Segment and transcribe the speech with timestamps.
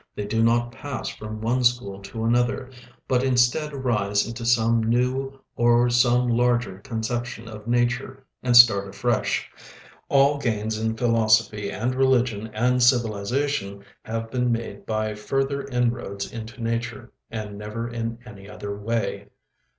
[0.15, 2.71] They do not pass from one school to another,
[3.07, 9.51] but instead rise into some new or some larger conception of nature and start afresh.
[10.09, 16.63] All gains in philosophy and religion and civilization have been made by further inroads into
[16.63, 19.17] nature, and never in any other way.
[19.25, 19.31] Dr.